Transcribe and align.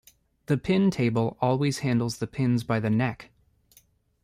The 0.47 0.57
pin 0.57 0.89
table 0.89 1.37
always 1.41 1.77
handles 1.85 2.17
the 2.17 2.25
pins 2.25 2.63
by 2.63 2.79
the 2.79 2.89
neck. 2.89 3.29